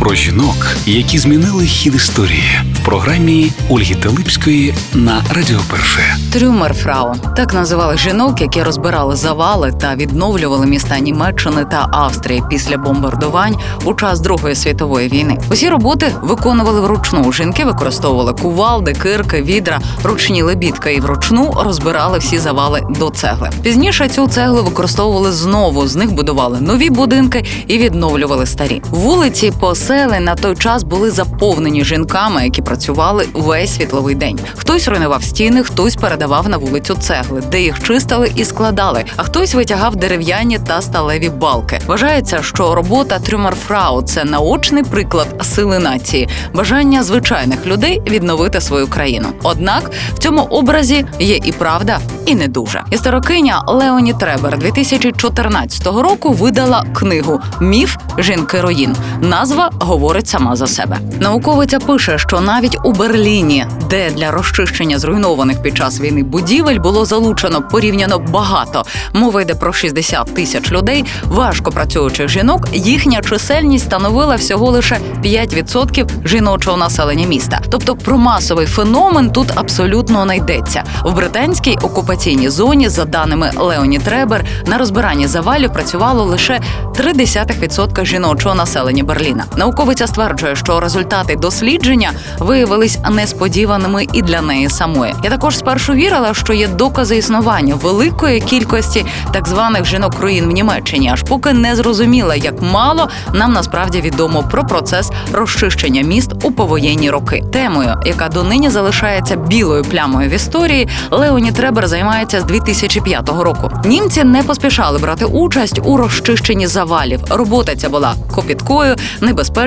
[0.00, 6.16] Про жінок, які змінили хід історії в програмі Ольги Телипської на Радіо Перше.
[6.32, 13.56] Трюмерфрау так називали жінок, які розбирали завали та відновлювали міста Німеччини та Австрії після бомбардувань
[13.84, 15.38] у час Другої світової війни.
[15.50, 17.32] Усі роботи виконували вручну.
[17.32, 23.50] Жінки використовували кувалди, кирки, відра, ручні лебідка і вручну розбирали всі завали до цегли.
[23.62, 25.86] Пізніше цю цеглу використовували знову.
[25.86, 28.82] З них будували нові будинки і відновлювали старі.
[28.90, 29.52] Вулиці
[29.90, 34.38] посели на той час були заповнені жінками, які працювали весь світловий день.
[34.56, 39.54] Хтось руйнував стіни, хтось передавав на вулицю цегли, де їх чистили і складали, а хтось
[39.54, 41.78] витягав дерев'яні та сталеві балки.
[41.86, 49.28] Вважається, що робота Трюмерфрау– це наочний приклад сили нації, бажання звичайних людей відновити свою країну.
[49.42, 52.82] Однак в цьому образі є і правда, і не дуже.
[52.90, 58.96] Історикиня Леоні Требер 2014 року видала книгу Міф жінки руїн.
[59.20, 60.98] Назва говорить сама за себе.
[61.20, 67.04] Науковиця пише, що навіть у Берліні, де для розчищення зруйнованих під час війни будівель було
[67.04, 68.84] залучено порівняно багато.
[69.14, 72.68] Мова йде про 60 тисяч людей, важко працюючих жінок.
[72.72, 77.60] Їхня чисельність становила всього лише 5% жіночого населення міста.
[77.70, 80.84] Тобто про масовий феномен тут абсолютно не йдеться.
[81.04, 86.60] В британській окупаційній зоні, за даними Леоні Требер, на розбиранні завалів працювало лише
[86.94, 89.44] 0,3% жіночого населення Берліна.
[89.70, 95.14] Науковиця стверджує, що результати дослідження виявились несподіваними і для неї самої.
[95.24, 100.50] Я також спершу вірила, що є докази існування великої кількості так званих жінок руїн в
[100.50, 106.52] Німеччині, аж поки не зрозуміла, як мало нам насправді відомо про процес розчищення міст у
[106.52, 107.44] повоєнні роки.
[107.52, 113.70] Темою, яка донині залишається білою плямою в історії, Леоні Требер займається з 2005 року.
[113.84, 117.20] Німці не поспішали брати участь у розчищенні завалів.
[117.30, 119.59] Робота ця була копіткою, небезпечною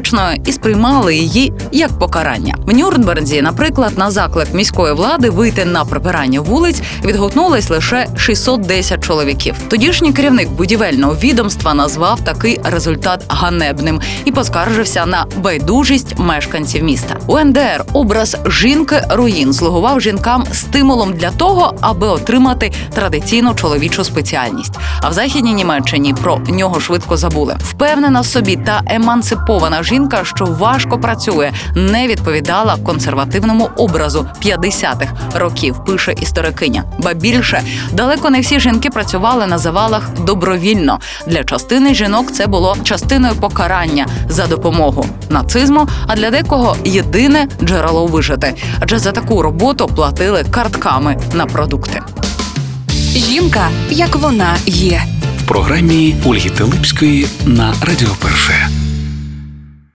[0.46, 2.56] і сприймали її як покарання.
[2.66, 9.56] В Нюрнберзі, наприклад, на заклик міської влади вийти на прибирання вулиць відгукнулись лише 610 чоловіків.
[9.70, 17.18] Тодішній керівник будівельного відомства назвав такий результат ганебним і поскаржився на байдужість мешканців міста.
[17.28, 24.74] У НДР образ жінки руїн слугував жінкам стимулом для того, аби отримати традиційну чоловічу спеціальність.
[25.02, 27.58] А в західній Німеччині про нього швидко забули.
[27.64, 35.76] Впевнена в собі та емансипована жінка, що важко працює, не відповідала консервативному образу 50-х років.
[35.86, 36.84] Пише історикиня.
[37.00, 37.62] Ба більше
[37.92, 41.00] далеко не всі жінки працювали на завалах добровільно.
[41.28, 45.88] Для частини жінок це було частиною покарання за допомогу нацизму.
[46.08, 48.54] А для декого єдине джерело вижити.
[48.80, 52.02] Адже за таку роботу платили картками на продукти.
[53.16, 55.02] Жінка, як вона є.
[55.44, 58.73] В програмі Ольги Телипської на Радіо Перше.